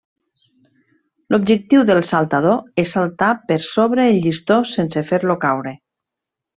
L'objectiu 1.35 1.83
del 1.91 2.01
saltador 2.13 2.83
és 2.85 2.95
saltar 2.97 3.29
per 3.53 3.61
sobre 3.69 4.09
el 4.15 4.21
llistó 4.27 4.61
sense 4.75 5.09
fer-lo 5.13 5.41
caure. 5.49 5.77